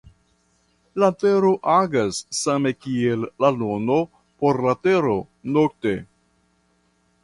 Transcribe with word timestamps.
La 1.03 1.09
Tero 1.23 1.51
agas 1.75 2.23
same 2.39 2.73
kiel 2.87 3.29
la 3.45 3.53
Luno 3.61 4.01
por 4.43 4.67
la 4.69 4.77
Tero 4.89 5.17
nokte. 5.59 5.99